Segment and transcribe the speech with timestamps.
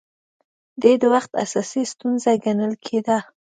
[0.81, 3.17] دې د وخت اساسي ستونزه ګڼل کېده